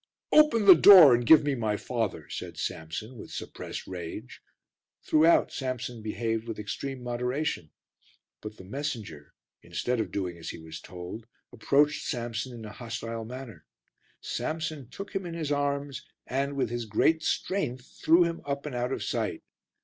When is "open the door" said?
0.31-1.13